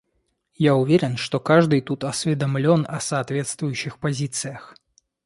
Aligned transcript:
Я 0.57 0.73
уверен, 0.73 1.15
что 1.15 1.39
каждый 1.39 1.79
тут 1.81 2.03
осведомлен 2.05 2.87
о 2.89 2.99
соответствующих 2.99 3.99
позициях. 3.99 4.73